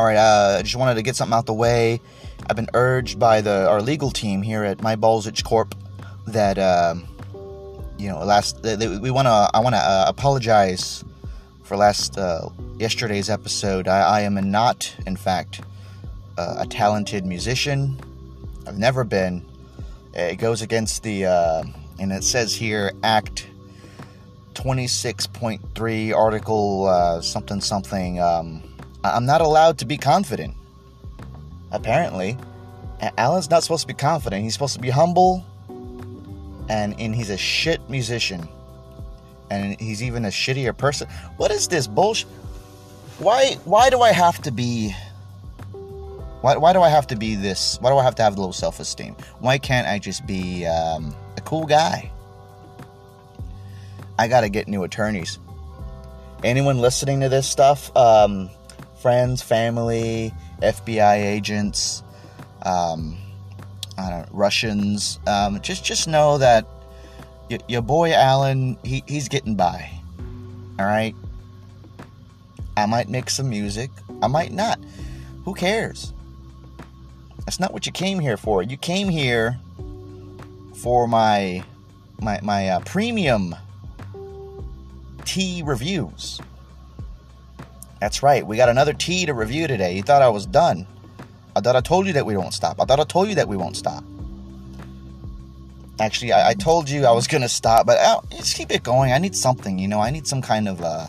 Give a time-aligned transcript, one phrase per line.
[0.00, 2.00] All right, uh, I just wanted to get something out the way.
[2.48, 5.74] I've been urged by the our legal team here at My Balzich Corp
[6.26, 7.06] that um,
[7.98, 11.04] you know last we want to I want to uh, apologize
[11.64, 12.48] for last uh,
[12.78, 13.88] yesterday's episode.
[13.88, 15.60] I, I am not, in fact,
[16.38, 18.00] uh, a talented musician.
[18.66, 19.44] I've never been.
[20.14, 21.62] It goes against the uh,
[21.98, 23.48] and it says here Act
[24.54, 28.18] 26.3 Article something something.
[28.18, 28.62] Um,
[29.02, 30.54] I'm not allowed to be confident.
[31.72, 32.36] Apparently,
[33.16, 34.42] Alan's not supposed to be confident.
[34.42, 35.44] He's supposed to be humble,
[36.68, 38.46] and and he's a shit musician,
[39.50, 41.08] and he's even a shittier person.
[41.36, 42.28] What is this bullshit?
[43.18, 44.94] Why why do I have to be?
[46.40, 47.76] Why, why do I have to be this?
[47.82, 49.14] Why do I have to have low self esteem?
[49.40, 52.10] Why can't I just be um, a cool guy?
[54.18, 55.38] I gotta get new attorneys.
[56.42, 58.50] Anyone listening to this stuff, um,
[59.00, 62.02] friends, family, FBI agents,
[62.62, 63.16] um,
[63.96, 66.66] know, Russians, um, just just know that
[67.50, 69.90] y- your boy Alan, he, he's getting by.
[70.78, 71.14] All right.
[72.76, 73.90] I might make some music.
[74.22, 74.78] I might not.
[75.44, 76.12] Who cares?
[77.44, 78.62] That's not what you came here for.
[78.62, 79.58] You came here
[80.76, 81.62] for my
[82.20, 83.54] my my uh, premium
[85.24, 86.40] tea reviews.
[88.00, 88.46] That's right.
[88.46, 89.94] We got another tea to review today.
[89.94, 90.86] You thought I was done.
[91.54, 92.80] I thought I told you that we won't stop.
[92.80, 94.02] I thought I told you that we won't stop.
[95.98, 99.12] Actually, I, I told you I was gonna stop, but uh, just keep it going.
[99.12, 100.00] I need something, you know.
[100.00, 100.80] I need some kind of.
[100.80, 101.08] Uh,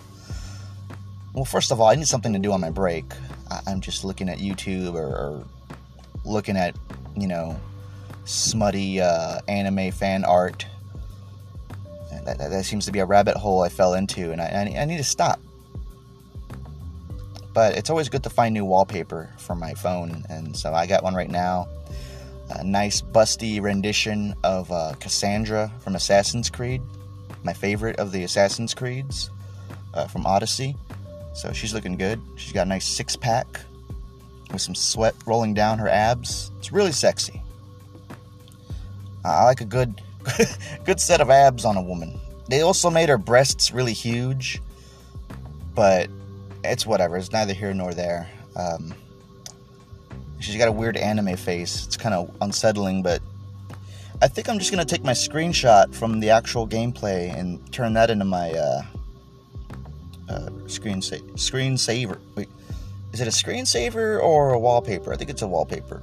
[1.33, 3.05] well, first of all, I need something to do on my break.
[3.49, 5.45] I, am just looking at YouTube or, or
[6.25, 6.75] looking at,
[7.15, 7.57] you know,
[8.25, 10.65] smutty uh, anime fan art.
[12.25, 14.81] That, that, that, seems to be a rabbit hole I fell into, and I, I,
[14.81, 15.39] I need to stop.
[17.53, 21.03] But it's always good to find new wallpaper for my phone, and so I got
[21.03, 21.67] one right now.
[22.49, 26.81] A nice busty rendition of uh, Kassandra from Assassin's Creed,
[27.43, 29.29] my favorite of the Assassin's Creeds
[29.93, 30.75] uh, from Odyssey.
[31.33, 32.21] So she's looking good.
[32.35, 33.47] She's got a nice six pack
[34.51, 36.51] with some sweat rolling down her abs.
[36.59, 37.41] It's really sexy.
[39.23, 40.01] I like a good,
[40.85, 42.19] good set of abs on a woman.
[42.49, 44.61] They also made her breasts really huge,
[45.73, 46.09] but
[46.63, 47.17] it's whatever.
[47.17, 48.29] It's neither here nor there.
[48.55, 48.93] Um,
[50.39, 51.85] she's got a weird anime face.
[51.85, 53.21] It's kind of unsettling, but
[54.21, 58.09] I think I'm just gonna take my screenshot from the actual gameplay and turn that
[58.09, 58.83] into my uh,
[60.29, 62.19] uh, screen sa- screensaver.
[62.35, 62.49] Wait,
[63.13, 65.13] is it a screensaver or a wallpaper?
[65.13, 66.01] I think it's a wallpaper.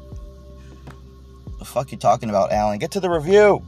[1.58, 2.78] The fuck you talking about, Alan?
[2.78, 3.64] Get to the review.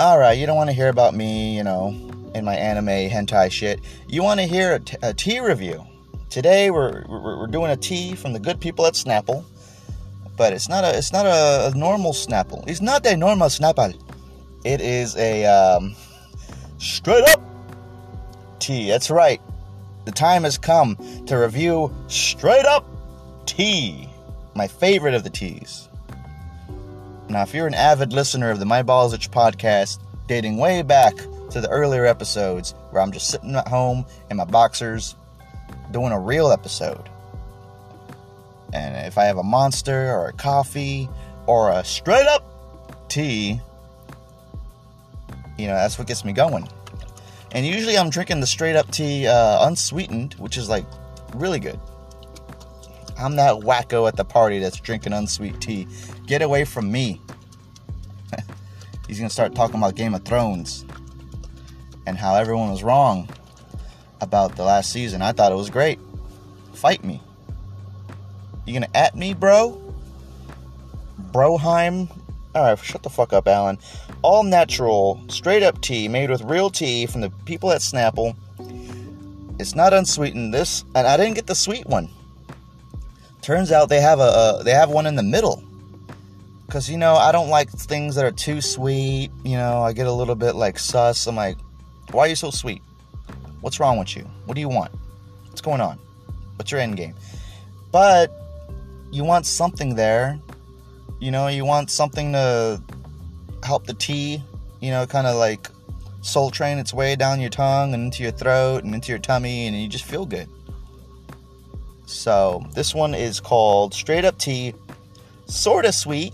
[0.00, 1.88] All right, you don't want to hear about me, you know,
[2.34, 3.80] in my anime hentai shit.
[4.08, 5.84] You want to hear a, t- a tea review.
[6.30, 9.44] Today we're, we're, we're doing a tea from the good people at Snapple,
[10.38, 12.66] but it's not a it's not a, a normal Snapple.
[12.66, 13.94] It's not a normal Snapple.
[14.64, 15.94] It is a um,
[16.78, 17.42] straight up
[18.58, 18.88] tea.
[18.88, 19.42] That's right.
[20.06, 20.96] The time has come
[21.26, 22.86] to review straight up
[23.44, 24.08] tea,
[24.54, 25.89] my favorite of the teas.
[27.30, 31.14] Now, if you're an avid listener of the My Balls Itch podcast, dating way back
[31.50, 35.14] to the earlier episodes where I'm just sitting at home in my boxers
[35.92, 37.08] doing a real episode.
[38.72, 41.08] And if I have a monster or a coffee
[41.46, 43.60] or a straight up tea,
[45.56, 46.66] you know, that's what gets me going.
[47.52, 50.84] And usually I'm drinking the straight up tea uh, unsweetened, which is like
[51.36, 51.78] really good.
[53.20, 55.86] I'm that wacko at the party that's drinking unsweet tea.
[56.26, 57.20] Get away from me.
[59.06, 60.86] He's gonna start talking about Game of Thrones
[62.06, 63.28] and how everyone was wrong
[64.22, 65.20] about the last season.
[65.20, 65.98] I thought it was great.
[66.72, 67.20] Fight me.
[68.64, 69.80] You gonna at me, bro?
[71.30, 72.10] Broheim?
[72.54, 73.78] Alright, shut the fuck up, Alan.
[74.22, 78.34] All natural, straight up tea made with real tea from the people at Snapple.
[79.58, 80.54] It's not unsweetened.
[80.54, 82.08] This, and I didn't get the sweet one.
[83.42, 85.62] Turns out they have a, a they have one in the middle.
[86.68, 89.30] Cause you know I don't like things that are too sweet.
[89.44, 91.26] You know I get a little bit like sus.
[91.26, 91.56] I'm like,
[92.12, 92.82] why are you so sweet?
[93.60, 94.22] What's wrong with you?
[94.46, 94.92] What do you want?
[95.48, 95.98] What's going on?
[96.56, 97.14] What's your end game?
[97.92, 98.30] But
[99.10, 100.38] you want something there.
[101.18, 102.82] You know, you want something to
[103.62, 104.42] help the tea,
[104.80, 105.68] you know, kind of like
[106.22, 109.66] soul train its way down your tongue and into your throat and into your tummy,
[109.66, 110.48] and you just feel good.
[112.10, 114.74] So, this one is called Straight Up Tea.
[115.46, 116.32] Sorta sweet.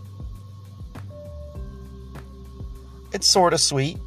[3.12, 3.98] It's sorta sweet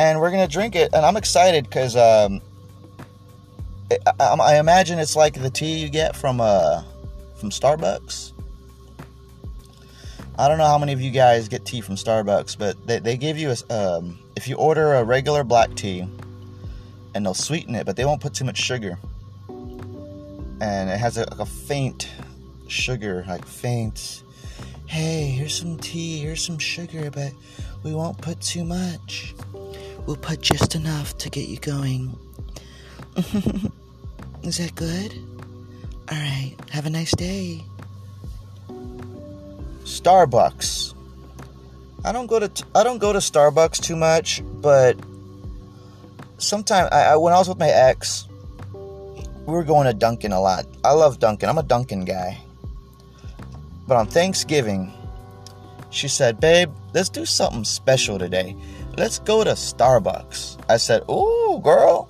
[0.00, 0.94] and we're gonna drink it.
[0.94, 2.40] And I'm excited because um,
[4.18, 6.82] I, I imagine it's like the tea you get from uh
[7.36, 8.32] from Starbucks.
[10.38, 13.16] I don't know how many of you guys get tea from Starbucks, but they, they
[13.18, 16.06] give you a um, if you order a regular black tea,
[17.14, 18.98] and they'll sweeten it, but they won't put too much sugar,
[20.60, 22.08] and it has a, like a faint
[22.68, 24.22] sugar, like faint.
[24.86, 27.32] Hey, here's some tea, here's some sugar, but
[27.82, 29.34] we won't put too much.
[30.06, 32.18] We'll put just enough to get you going.
[34.42, 35.14] Is that good?
[36.10, 36.56] All right.
[36.70, 37.64] Have a nice day.
[39.84, 40.94] Starbucks.
[42.04, 44.98] I don't go to I don't go to Starbucks too much, but
[46.38, 48.26] sometimes I, I, when I was with my ex,
[49.50, 50.66] we were going to Dunkin' a lot.
[50.84, 51.48] I love Dunkin'.
[51.48, 52.38] I'm a Dunkin' guy.
[53.86, 54.92] But on Thanksgiving,
[55.90, 58.56] she said, "Babe, let's do something special today.
[58.96, 62.08] Let's go to Starbucks." I said, "Ooh, girl."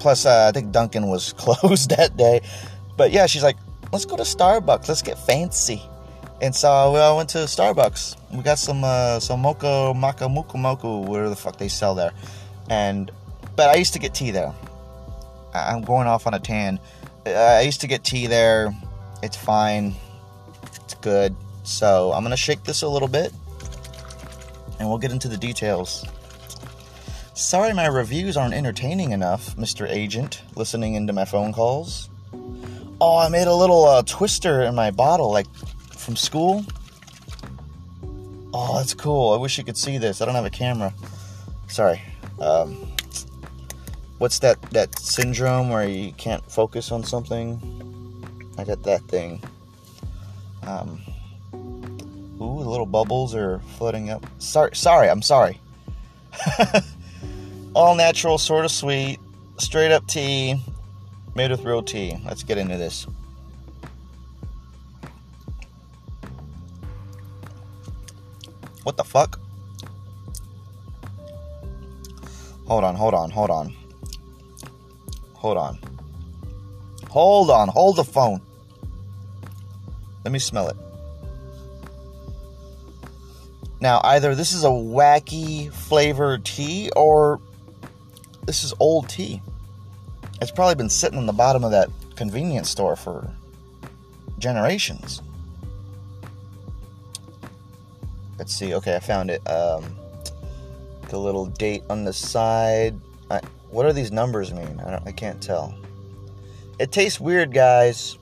[0.00, 2.40] Plus, uh, I think Dunkin' was closed that day.
[2.96, 3.56] But yeah, she's like,
[3.92, 4.88] let's go to Starbucks.
[4.88, 5.82] Let's get fancy.
[6.42, 8.16] And so we all went to Starbucks.
[8.32, 12.12] We got some uh, some mocha maca muku moku, whatever the fuck they sell there.
[12.68, 13.10] And
[13.54, 14.52] but I used to get tea there.
[15.54, 16.80] I'm going off on a tan.
[17.26, 18.74] I used to get tea there.
[19.22, 19.94] It's fine.
[20.84, 21.34] It's good.
[21.62, 23.32] So I'm gonna shake this a little bit,
[24.78, 26.04] and we'll get into the details.
[27.32, 29.88] Sorry my reviews aren't entertaining enough, Mr.
[29.88, 32.08] Agent, listening into my phone calls.
[33.00, 35.52] Oh, I made a little uh, twister in my bottle, like
[35.96, 36.64] from school.
[38.52, 39.32] Oh, that's cool.
[39.32, 40.20] I wish you could see this.
[40.20, 40.94] I don't have a camera.
[41.66, 42.00] Sorry.
[42.40, 42.93] Um,
[44.18, 47.60] what's that that syndrome where you can't focus on something?
[48.58, 49.42] I got that thing.
[50.62, 51.00] Um,
[51.54, 54.24] ooh, the little bubbles are floating up.
[54.38, 55.08] Sorry, sorry.
[55.08, 55.60] I'm sorry.
[57.74, 59.18] all natural, sort of sweet,
[59.58, 60.62] straight up tea,
[61.34, 62.16] made with real tea.
[62.24, 63.06] Let's get into this.
[68.84, 69.40] What the fuck?
[72.66, 73.74] Hold on, hold on, hold on.
[75.44, 75.78] Hold on.
[77.10, 78.40] Hold on, hold the phone.
[80.24, 80.76] Let me smell it.
[83.78, 87.42] Now, either this is a wacky flavored tea or
[88.46, 89.42] this is old tea.
[90.40, 93.30] It's probably been sitting on the bottom of that convenience store for
[94.38, 95.20] generations.
[98.38, 98.72] Let's see.
[98.72, 99.46] Okay, I found it.
[99.46, 99.94] Um,
[101.10, 102.98] the little date on the side.
[103.30, 103.42] I,
[103.74, 104.80] what do these numbers mean?
[104.80, 105.74] I, I can't tell.
[106.78, 108.18] It tastes weird, guys.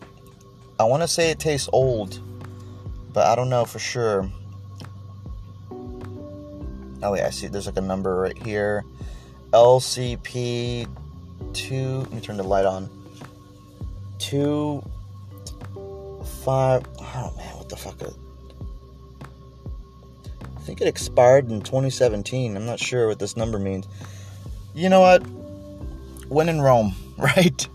[0.81, 2.19] I want to say it tastes old,
[3.13, 4.31] but I don't know for sure.
[7.03, 8.85] Oh, yeah, I see there's like a number right here.
[9.53, 10.89] LCP
[11.53, 11.99] two.
[11.99, 12.89] Let me turn the light on.
[14.19, 14.83] Two,
[16.43, 16.83] five.
[16.99, 18.03] Oh man, what the fuck?
[20.57, 22.57] I think it expired in 2017.
[22.57, 23.87] I'm not sure what this number means.
[24.75, 25.23] You know what?
[26.29, 27.69] When in Rome, right?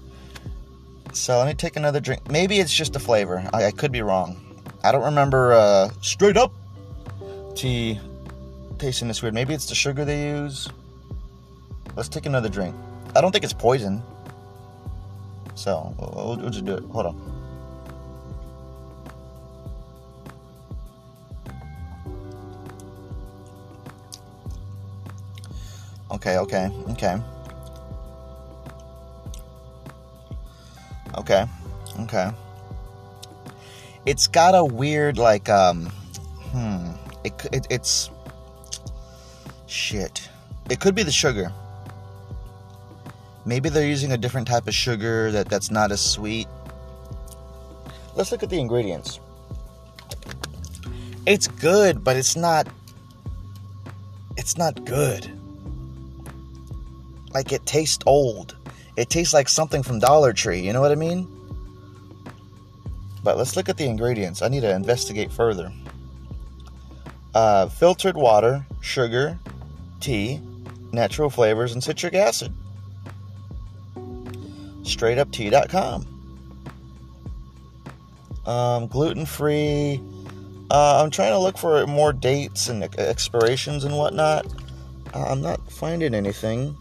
[1.14, 2.30] So let me take another drink.
[2.30, 3.48] Maybe it's just a flavor.
[3.54, 4.44] I, I could be wrong.
[4.84, 6.54] I don't remember uh, straight up
[7.56, 8.00] tea
[8.78, 9.34] tasting this weird.
[9.34, 10.70] Maybe it's the sugar they use.
[11.96, 12.76] Let's take another drink.
[13.16, 14.04] I don't think it's poison.
[15.56, 16.84] So, we'll, we'll just do it.
[16.84, 17.38] Hold on.
[26.12, 27.20] Okay, okay, okay.
[31.30, 31.46] Okay,
[32.04, 32.32] okay.
[34.06, 35.88] It's got a weird, like, um,
[36.52, 36.92] hmm.
[37.26, 38.10] It, it, it's.
[39.66, 40.30] Shit.
[40.70, 41.52] It could be the sugar.
[43.46, 46.48] Maybe they're using a different type of sugar that, that's not as sweet.
[48.16, 49.20] Let's look at the ingredients.
[51.26, 52.68] It's good, but it's not
[54.38, 55.30] it's not good.
[57.34, 58.57] Like it tastes old.
[58.98, 61.28] It tastes like something from Dollar Tree, you know what I mean?
[63.24, 64.42] But let's look at the ingredients.
[64.42, 65.72] I need to investigate further.
[67.34, 69.38] Uh, filtered water, sugar,
[70.00, 70.42] tea,
[70.92, 72.54] natural flavors, and citric acid
[74.88, 76.08] straightuptea.com.
[78.46, 80.02] Um, gluten free.
[80.72, 84.48] Uh, I'm trying to look for more dates and expirations and whatnot.
[85.14, 86.76] Uh, I'm not finding anything.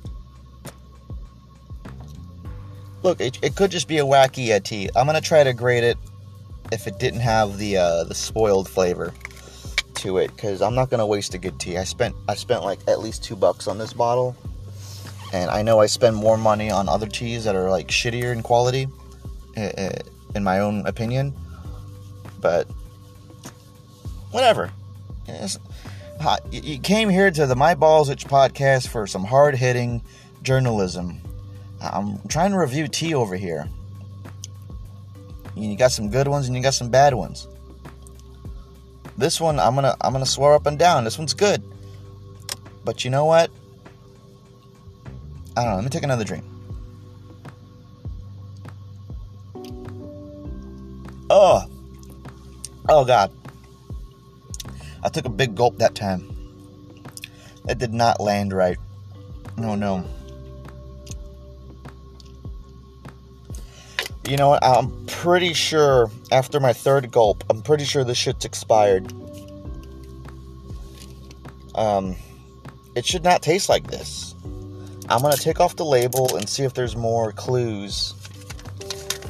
[3.06, 4.90] Look, it, it could just be a wacky tea.
[4.96, 5.96] I'm gonna try to grade it
[6.72, 9.14] if it didn't have the uh, the spoiled flavor
[9.94, 11.78] to it, because I'm not gonna waste a good tea.
[11.78, 14.34] I spent I spent like at least two bucks on this bottle,
[15.32, 18.42] and I know I spend more money on other teas that are like shittier in
[18.42, 18.88] quality,
[19.54, 21.32] in my own opinion.
[22.40, 22.66] But
[24.32, 24.72] whatever.
[26.50, 30.02] You came here to the My Balls Itch podcast for some hard hitting
[30.42, 31.20] journalism.
[31.80, 33.68] I'm trying to review tea over here.
[35.54, 37.48] You got some good ones and you got some bad ones.
[39.16, 41.04] This one I'm gonna I'm gonna swear up and down.
[41.04, 41.62] This one's good.
[42.84, 43.50] But you know what?
[45.56, 45.76] I don't know.
[45.76, 46.44] Let me take another drink.
[51.30, 51.64] Oh.
[52.88, 53.32] Oh god.
[55.02, 56.36] I took a big gulp that time.
[57.68, 58.76] It did not land right.
[59.56, 60.04] No, no.
[64.26, 64.64] You know what?
[64.64, 69.12] I'm pretty sure after my third gulp, I'm pretty sure this shit's expired.
[71.76, 72.16] Um,
[72.96, 74.34] it should not taste like this.
[75.08, 78.14] I'm gonna take off the label and see if there's more clues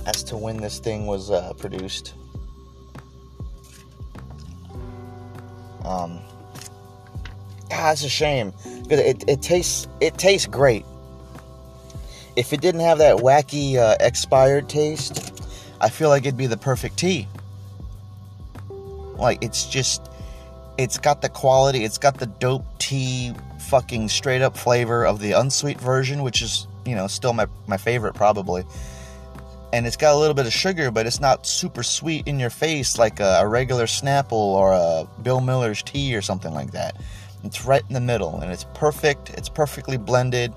[0.06, 2.14] as to when this thing was uh, produced.
[5.84, 6.20] Um,
[7.70, 10.86] ah, it's a shame because it, it tastes it tastes great
[12.36, 15.42] if it didn't have that wacky uh, expired taste,
[15.80, 17.26] I feel like it'd be the perfect tea.
[19.16, 20.10] Like it's just,
[20.76, 25.32] it's got the quality, it's got the dope tea, fucking straight up flavor of the
[25.32, 28.64] unsweet version, which is you know still my my favorite probably.
[29.72, 32.50] And it's got a little bit of sugar, but it's not super sweet in your
[32.50, 36.96] face like a, a regular Snapple or a Bill Miller's tea or something like that.
[37.42, 39.30] It's right in the middle, and it's perfect.
[39.30, 40.54] It's perfectly blended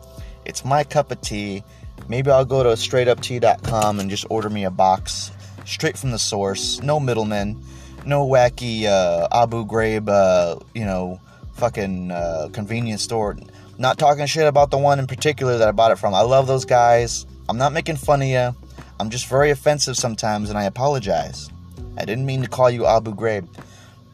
[0.49, 1.63] it's my cup of tea.
[2.07, 5.31] Maybe I'll go to straightuptea.com and just order me a box
[5.63, 6.81] straight from the source.
[6.81, 7.63] No middlemen.
[8.03, 11.19] No wacky uh, Abu Ghraib, uh, you know,
[11.53, 13.37] fucking uh, convenience store.
[13.77, 16.15] Not talking shit about the one in particular that I bought it from.
[16.15, 17.27] I love those guys.
[17.47, 18.55] I'm not making fun of you.
[18.99, 21.49] I'm just very offensive sometimes, and I apologize.
[21.97, 23.47] I didn't mean to call you Abu Ghraib,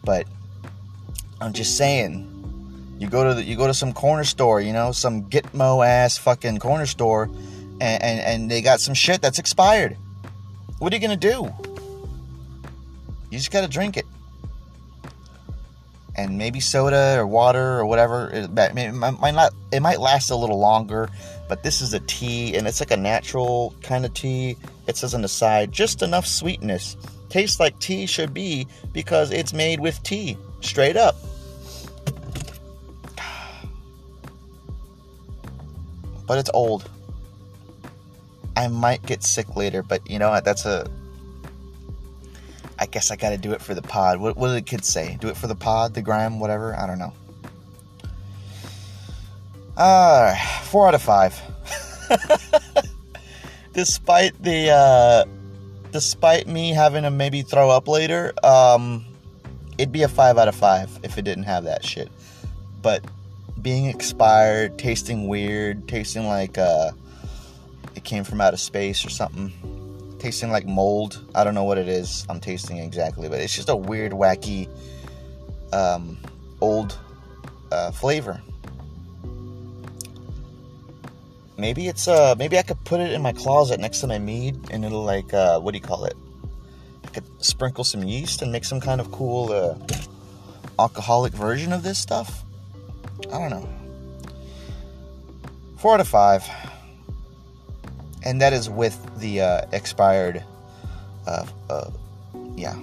[0.04, 0.28] but
[1.40, 2.35] I'm just saying
[3.00, 6.18] you go to the, you go to some corner store, you know, some Gitmo ass
[6.18, 7.30] fucking corner store,
[7.82, 9.98] and, and, and they got some shit that's expired.
[10.80, 11.52] What are you gonna do?
[13.32, 14.06] You just gotta drink it,
[16.16, 18.30] and maybe soda or water or whatever.
[18.32, 19.54] It, might not.
[19.72, 21.10] It might last a little longer,
[21.50, 24.56] but this is a tea, and it's like a natural kind of tea.
[24.88, 26.96] It says on the side, just enough sweetness.
[27.30, 31.16] Tastes like tea should be because it's made with tea, straight up.
[36.28, 36.90] But it's old.
[38.58, 40.46] I might get sick later, but you know what?
[40.46, 40.90] That's a.
[42.78, 44.20] I guess I gotta do it for the pod.
[44.20, 45.18] What, what do the kids say?
[45.20, 46.76] Do it for the pod, the gram, whatever?
[46.76, 47.14] I don't know.
[49.78, 51.40] Uh, four out of five.
[53.74, 55.26] despite the, uh,
[55.92, 59.06] despite me having to maybe throw up later, um,
[59.78, 62.10] it'd be a five out of five if it didn't have that shit.
[62.82, 63.04] But
[63.66, 66.92] being expired, tasting weird, tasting like uh,
[67.96, 69.52] it came from outer space or something.
[70.20, 71.26] Tasting like mold.
[71.34, 72.28] I don't know what it is.
[72.30, 74.70] I'm tasting exactly, but it's just a weird, wacky,
[75.74, 76.20] um,
[76.62, 76.96] old
[77.72, 78.40] uh, flavor.
[81.58, 84.60] Maybe it's uh maybe I could put it in my closet next to my mead
[84.72, 86.16] and it'll like uh what do you call it?
[87.06, 89.76] I could sprinkle some yeast and make some kind of cool uh
[90.78, 92.45] alcoholic version of this stuff.
[93.34, 93.70] I don't know.
[95.78, 96.44] Four out of five.
[98.24, 100.44] And that is with the uh, expired.
[101.28, 101.90] Uh, uh,
[102.56, 102.76] yeah.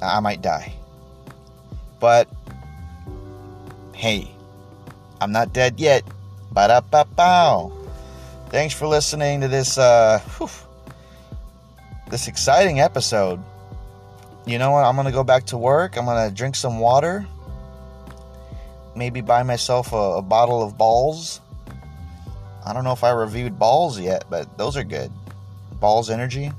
[0.00, 0.72] I might die.
[2.00, 2.28] But,
[3.94, 4.30] hey,
[5.20, 6.04] I'm not dead yet.
[6.52, 7.72] Ba da ba bow.
[8.48, 10.48] Thanks for listening to this, uh, whew,
[12.08, 13.42] this exciting episode.
[14.46, 14.84] You know what?
[14.84, 15.98] I'm gonna go back to work.
[15.98, 17.26] I'm gonna drink some water
[18.98, 21.40] maybe buy myself a, a bottle of balls.
[22.66, 25.10] I don't know if I reviewed balls yet, but those are good.
[25.80, 26.50] Balls Energy.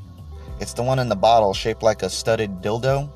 [0.60, 3.10] It's the one in the bottle shaped like a studded dildo.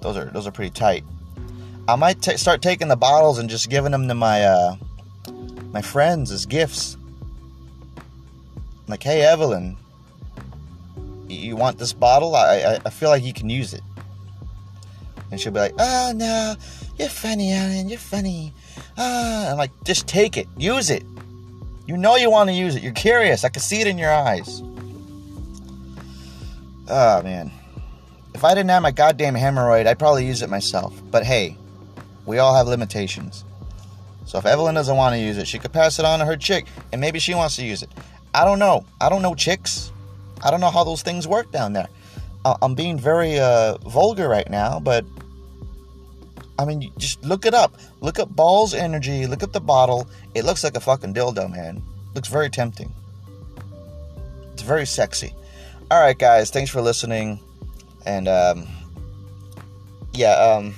[0.00, 1.04] Those are those are pretty tight.
[1.86, 4.76] I might t- start taking the bottles and just giving them to my uh,
[5.72, 6.96] my friends as gifts.
[8.86, 9.76] Like, hey Evelyn,
[11.28, 12.34] you want this bottle?
[12.34, 13.82] I, I, I feel like you can use it.
[15.30, 16.56] And she'll be like, oh no,
[16.98, 17.88] you're funny, Alan.
[17.88, 18.52] You're funny.
[18.96, 20.48] Ah, I'm like, just take it.
[20.56, 21.04] Use it.
[21.86, 22.82] You know you want to use it.
[22.82, 23.44] You're curious.
[23.44, 24.62] I can see it in your eyes.
[26.88, 27.50] Oh, man.
[28.34, 31.00] If I didn't have my goddamn hemorrhoid, I'd probably use it myself.
[31.10, 31.56] But hey,
[32.26, 33.44] we all have limitations.
[34.26, 36.36] So if Evelyn doesn't want to use it, she could pass it on to her
[36.36, 37.90] chick, and maybe she wants to use it.
[38.34, 38.84] I don't know.
[39.00, 39.90] I don't know chicks.
[40.44, 41.88] I don't know how those things work down there.
[42.44, 45.04] I'm being very uh, vulgar right now, but
[46.58, 47.76] I mean, just look it up.
[48.00, 49.26] Look up Balls Energy.
[49.26, 50.08] Look at the bottle.
[50.34, 51.82] It looks like a fucking dildo, man.
[52.14, 52.92] Looks very tempting.
[54.52, 55.34] It's very sexy.
[55.90, 56.50] All right, guys.
[56.50, 57.38] Thanks for listening.
[58.04, 58.66] And um,
[60.12, 60.74] yeah, um,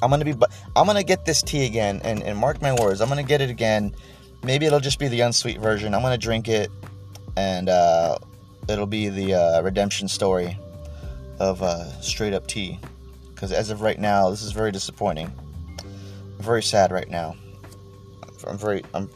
[0.00, 0.34] I'm gonna be.
[0.76, 3.50] I'm gonna get this tea again, and, and mark my words, I'm gonna get it
[3.50, 3.94] again.
[4.42, 5.94] Maybe it'll just be the unsweet version.
[5.94, 6.70] I'm gonna drink it,
[7.36, 8.18] and uh,
[8.68, 10.58] it'll be the uh, redemption story
[11.38, 12.78] of uh, straight up tea.
[13.34, 15.30] Because as of right now, this is very disappointing.
[15.78, 17.36] I'm very sad right now.
[18.46, 19.10] I'm very, I'm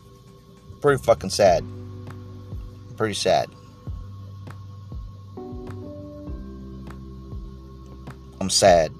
[0.80, 1.64] pretty fucking sad.
[2.96, 3.48] Pretty sad.
[8.40, 8.92] I'm sad.